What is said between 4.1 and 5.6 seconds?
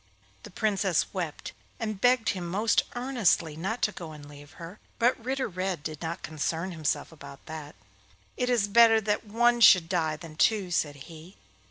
and leave her; but Ritter